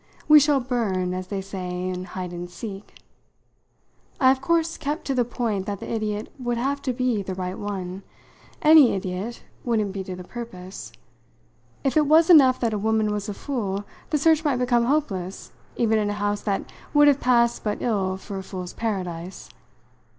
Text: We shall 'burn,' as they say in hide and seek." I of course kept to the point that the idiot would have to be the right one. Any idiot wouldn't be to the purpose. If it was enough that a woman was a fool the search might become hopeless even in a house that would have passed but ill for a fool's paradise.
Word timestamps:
We 0.27 0.39
shall 0.39 0.59
'burn,' 0.59 1.13
as 1.13 1.27
they 1.27 1.41
say 1.41 1.87
in 1.87 2.05
hide 2.05 2.33
and 2.33 2.49
seek." 2.49 2.95
I 4.19 4.31
of 4.31 4.41
course 4.41 4.75
kept 4.75 5.05
to 5.05 5.13
the 5.13 5.23
point 5.23 5.67
that 5.67 5.79
the 5.79 5.87
idiot 5.91 6.33
would 6.39 6.57
have 6.57 6.81
to 6.81 6.91
be 6.91 7.21
the 7.21 7.35
right 7.35 7.55
one. 7.55 8.01
Any 8.63 8.95
idiot 8.95 9.43
wouldn't 9.63 9.93
be 9.93 10.03
to 10.05 10.15
the 10.15 10.23
purpose. 10.23 10.91
If 11.83 11.95
it 11.97 12.07
was 12.07 12.31
enough 12.31 12.59
that 12.61 12.73
a 12.73 12.79
woman 12.79 13.11
was 13.13 13.29
a 13.29 13.33
fool 13.35 13.83
the 14.09 14.17
search 14.17 14.43
might 14.43 14.57
become 14.57 14.85
hopeless 14.85 15.51
even 15.75 15.99
in 15.99 16.09
a 16.09 16.13
house 16.13 16.41
that 16.41 16.71
would 16.95 17.07
have 17.07 17.19
passed 17.19 17.63
but 17.63 17.79
ill 17.79 18.17
for 18.17 18.39
a 18.39 18.43
fool's 18.43 18.73
paradise. 18.73 19.49